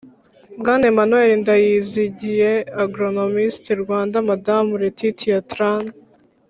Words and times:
Bwana 0.59 0.83
Emmanuel 0.91 1.31
Ndayizigiye 1.41 2.51
agronomist 2.83 3.65
Rwanda 3.83 4.17
Madamu 4.29 4.71
Laetitia 4.81 5.39
Tran 5.51 5.83